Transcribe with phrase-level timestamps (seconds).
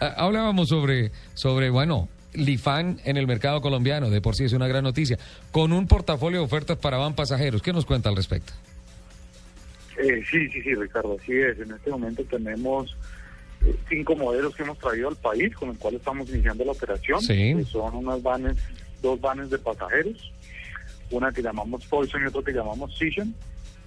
[0.00, 4.68] Ah, Hablábamos sobre, sobre, bueno, Lifan en el mercado colombiano, de por sí es una
[4.68, 5.18] gran noticia,
[5.52, 7.62] con un portafolio de ofertas para van pasajeros.
[7.62, 8.52] ¿Qué nos cuenta al respecto?
[9.98, 11.58] Eh, sí, sí, sí, Ricardo, así es.
[11.58, 12.96] En este momento tenemos
[13.66, 17.20] eh, cinco modelos que hemos traído al país, con los cuales estamos iniciando la operación.
[17.20, 17.54] Sí.
[17.56, 18.56] que son unas vanes,
[19.02, 20.32] dos vanes de pasajeros,
[21.10, 23.34] una que llamamos Poison y otra que llamamos Session.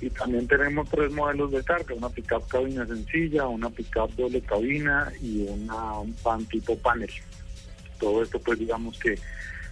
[0.00, 5.10] Y también tenemos tres modelos de carga, una pickup cabina sencilla, una pickup doble cabina
[5.22, 7.10] y una un van tipo panel.
[7.98, 9.18] Todo esto pues digamos que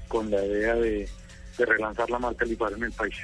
[0.09, 1.09] con la idea de,
[1.59, 3.17] de relanzar la marca Lifar en el país.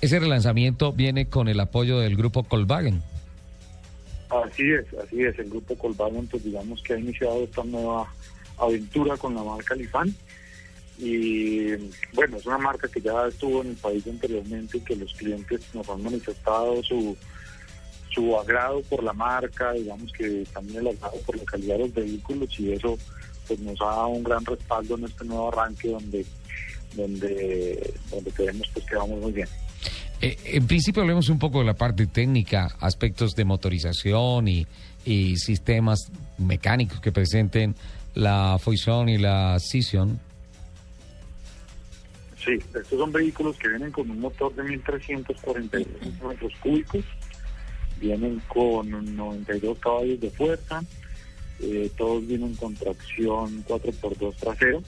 [0.00, 3.02] Ese relanzamiento viene con el apoyo del grupo Volkswagen.
[4.30, 5.38] Así es, así es.
[5.38, 8.10] El grupo Colvagon, pues digamos que ha iniciado esta nueva
[8.58, 10.14] aventura con la marca Lifan.
[10.98, 11.72] Y
[12.12, 15.62] bueno, es una marca que ya estuvo en el país anteriormente y que los clientes
[15.74, 17.16] nos han manifestado su,
[18.10, 21.94] su agrado por la marca, digamos que también el agrado por la calidad de los
[21.94, 22.98] vehículos y eso
[23.48, 26.24] pues nos ha un gran respaldo en este nuevo arranque donde
[26.94, 29.48] donde donde creemos pues que vamos muy bien.
[30.20, 34.66] Eh, en principio hablemos un poco de la parte técnica, aspectos de motorización y,
[35.04, 37.74] y sistemas mecánicos que presenten
[38.14, 40.20] la Foison y la Session.
[42.44, 45.86] Sí, estos son vehículos que vienen con un motor de 1.346
[46.28, 47.04] metros cúbicos,
[48.00, 50.82] vienen con 92 caballos de fuerza,
[51.60, 54.82] eh, todos vienen con tracción 4x2 trasero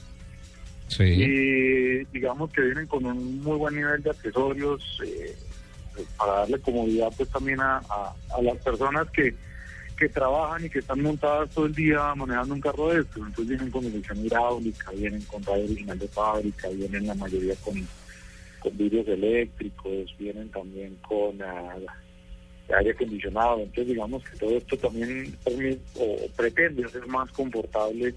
[0.87, 1.03] Sí.
[1.03, 5.35] y digamos que vienen con un muy buen nivel de accesorios eh,
[6.17, 9.33] para darle comodidad pues también a, a- a las personas que,
[9.95, 13.17] que trabajan y que están montadas todo el día manejando un carro de estos.
[13.17, 17.87] Entonces vienen con dirección hidráulica, vienen con radio original de fábrica, vienen la mayoría con,
[18.59, 21.75] con vidrios eléctricos, vienen también con ah,
[22.77, 23.59] aire acondicionado.
[23.59, 28.13] Entonces digamos que todo esto también permite o pretende hacer más confortable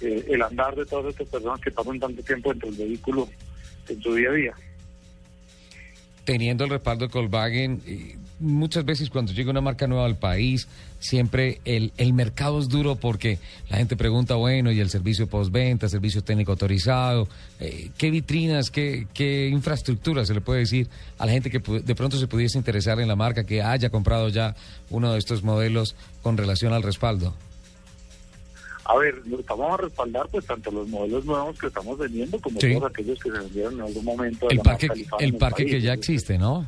[0.00, 3.28] eh, el andar de todas estas personas que pasan tanto tiempo dentro del vehículo
[3.88, 4.54] en su día a día.
[6.28, 7.80] Teniendo el respaldo de Volkswagen,
[8.38, 10.68] muchas veces cuando llega una marca nueva al país,
[11.00, 13.38] siempre el, el mercado es duro porque
[13.70, 17.28] la gente pregunta, bueno, y el servicio postventa, servicio técnico autorizado,
[17.60, 21.94] eh, ¿qué vitrinas, qué, qué infraestructura se le puede decir a la gente que de
[21.94, 24.54] pronto se pudiese interesar en la marca, que haya comprado ya
[24.90, 27.32] uno de estos modelos con relación al respaldo?
[28.90, 29.16] A ver,
[29.46, 32.72] vamos a respaldar pues tanto los modelos nuevos que estamos vendiendo como Sí.
[32.74, 34.46] todos aquellos que se vendieron en algún momento.
[34.48, 34.88] de El la parque,
[35.20, 36.66] el parque que ya existe, ¿no?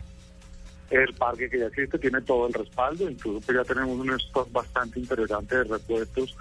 [0.91, 4.53] El parque que ya existe tiene todo el respaldo, incluso pues ya tenemos un stock
[4.53, 6.37] bastante interesante de repuestos.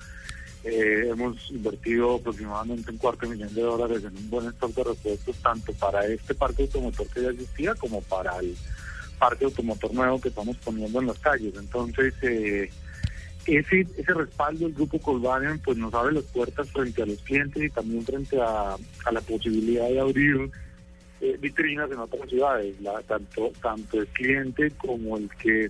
[0.66, 4.84] Eh, hemos invertido aproximadamente un cuarto de millón de dólares en un buen stock de
[4.84, 8.54] repuestos, tanto para este parque automotor que ya existía como para el
[9.18, 11.54] parque automotor nuevo que estamos poniendo en las calles.
[11.58, 12.70] Entonces, eh,
[13.46, 17.64] ese, ese respaldo del grupo Volkswagen pues nos abre las puertas frente a los clientes
[17.64, 20.50] y también frente a, a la posibilidad de abrir
[21.22, 25.70] eh, vitrinas en otras ciudades, la- tanto tanto el cliente como el que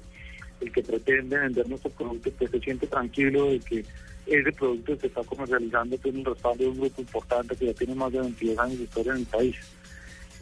[0.62, 3.86] el que pretende vender nuestro producto pues se siente tranquilo de que
[4.28, 7.96] ese producto se está comercializando tiene un respaldo de un grupo importante que ya tiene
[7.96, 9.56] más de 22 años de historia en el país.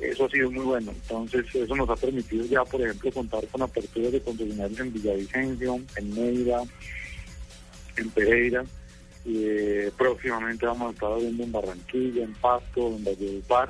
[0.01, 0.91] Eso ha sido muy bueno.
[0.91, 5.79] Entonces, eso nos ha permitido ya, por ejemplo, contar con aperturas de concesionarios en Villavicencio,
[5.95, 6.61] en Neira,
[7.97, 8.63] en Pereira.
[9.25, 13.69] Eh, próximamente vamos a estar abriendo en Barranquilla, en Pasto, en Valledupar.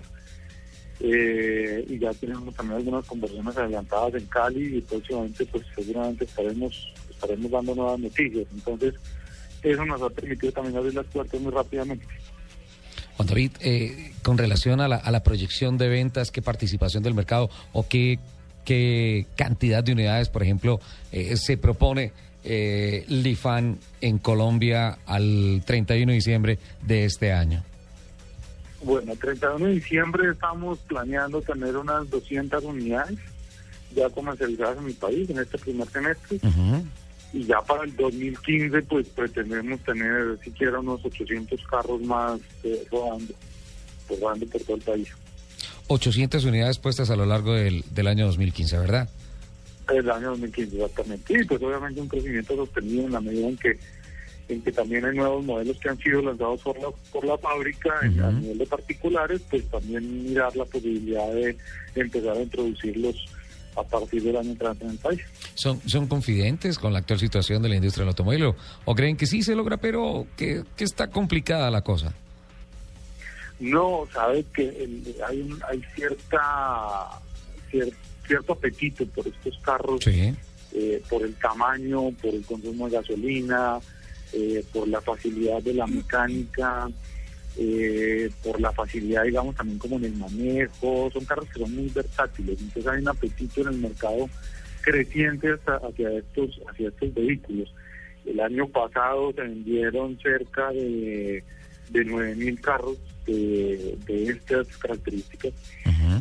[0.99, 6.93] Eh, y ya tenemos también algunas conversaciones adelantadas en Cali y próximamente pues seguramente estaremos
[7.09, 8.45] estaremos dando nuevas noticias.
[8.53, 8.93] Entonces,
[9.63, 12.05] eso nos ha permitido también abrir las puertas muy rápidamente.
[13.15, 17.15] Juan David, eh, con relación a la, a la proyección de ventas, ¿qué participación del
[17.15, 18.19] mercado o qué,
[18.67, 20.81] qué cantidad de unidades, por ejemplo,
[21.13, 22.11] eh, se propone
[22.43, 27.63] eh, Lifan en Colombia al 31 de diciembre de este año?
[28.83, 33.17] Bueno, el 31 de diciembre estamos planeando tener unas 200 unidades
[33.95, 36.39] ya comercializadas en mi país en este primer semestre
[37.31, 43.33] y ya para el 2015 pues pretendemos tener siquiera unos 800 carros más eh, rodando,
[44.09, 45.07] rodando por todo el país.
[45.87, 49.09] 800 unidades puestas a lo largo del, del año 2015, ¿verdad?
[49.93, 51.33] El año 2015 exactamente.
[51.41, 53.77] Y pues obviamente un crecimiento sostenido en la medida en que
[54.49, 57.89] en que también hay nuevos modelos que han sido lanzados por la, por la fábrica
[58.01, 61.57] en- a nivel de particulares, pues también mirar la posibilidad de
[61.95, 63.15] empezar a introducirlos
[63.75, 65.19] a partir del año entrante en el país.
[65.53, 68.55] ¿Son, ¿Son confidentes con la actual situación de la industria del automóvil o,
[68.85, 72.13] o creen que sí se logra, pero que, que está complicada la cosa?
[73.59, 77.07] No, sabes que el- hay, un, hay cierta
[77.71, 77.93] cier-
[78.25, 80.33] cierto apetito por estos carros, Sí.
[80.73, 83.79] eh, por el tamaño, por el consumo de gasolina,
[84.33, 86.87] eh, por la facilidad de la mecánica,
[87.57, 91.09] eh, por la facilidad, digamos, también como en el manejo.
[91.11, 94.29] Son carros que son muy versátiles, entonces hay un apetito en el mercado
[94.81, 97.73] creciente hasta- hacia estos hacia estos vehículos.
[98.25, 101.43] El año pasado se vendieron cerca de,
[101.89, 105.53] de 9.000 carros de, de estas características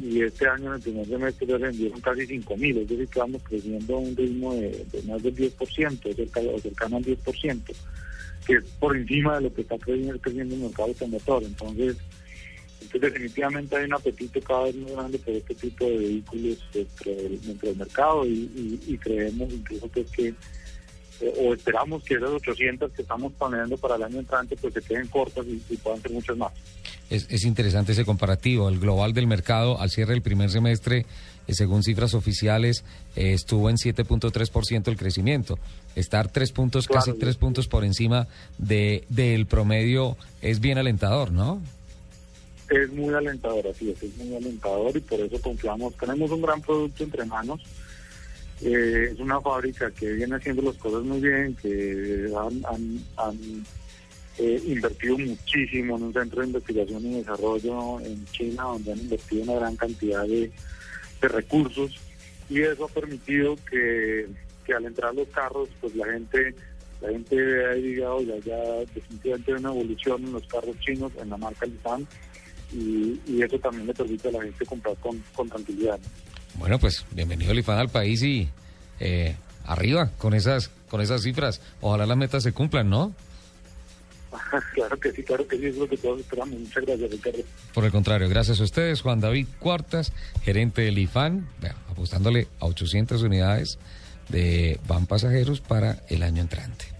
[0.03, 3.19] y este año en el primer semestre ya se vendieron casi 5.000, es decir, que
[3.19, 7.61] vamos creciendo a un ritmo de, de más del 10%, cerca, o cercano al 10%,
[8.47, 11.43] que es por encima de lo que está creciendo, creciendo el mercado automotor.
[11.45, 11.97] Entonces,
[12.83, 17.15] entonces, definitivamente hay un apetito cada vez más grande por este tipo de vehículos dentro
[17.15, 20.35] del, dentro del mercado y, y- y creemos incluso que es que
[21.39, 25.07] o esperamos que esas 800 que estamos planeando para el año entrante pues se queden
[25.09, 26.53] cortas y, y puedan ser muchas más.
[27.09, 28.69] Es, es interesante ese comparativo.
[28.69, 31.07] El global del mercado al cierre del primer semestre,
[31.47, 32.85] eh, según cifras oficiales,
[33.15, 35.59] eh, estuvo en 7.3% el crecimiento.
[35.95, 37.05] Estar tres puntos, Claro.
[37.07, 38.27] casi tres puntos por encima
[38.59, 41.63] de del promedio es bien alentador, ¿no?
[42.69, 45.95] Es muy alentador, así es, es muy alentador y por eso confiamos.
[45.97, 47.61] Tenemos un gran producto entre manos.
[48.63, 53.45] Eh, es una fábrica que viene haciendo las cosas muy bien, que han,
[54.39, 59.43] eh, invertido muchísimo en un centro de investigación y desarrollo en China, donde han invertido
[59.43, 60.51] una gran cantidad de,
[61.23, 61.99] recursos
[62.49, 64.29] y eso ha permitido que,
[64.65, 66.55] que al entrar los carros, pues la gente
[67.01, 68.63] la gente ha digamos, ya, ya
[68.95, 72.07] definitivamente una evolución en los carros chinos, en la marca Nissan,
[72.73, 75.99] y, y eso también le permite a la gente comprar con, con tranquilidad.
[76.59, 78.49] Bueno, pues bienvenido Lifan al país y
[79.01, 81.61] eh, arriba con esas con esas cifras.
[81.81, 83.15] Ojalá las metas se cumplan, ¿no?
[84.75, 86.59] claro que sí, claro que sí, es lo que todos esperamos.
[86.59, 87.39] Muchas gracias, Ricardo.
[87.75, 90.13] Por el contrario, gracias a ustedes, Juan David Cuartas,
[90.43, 93.79] gerente del IFAN, bueno, apostándole a 800 unidades
[94.29, 96.96] de van pasajeros para el año entrante.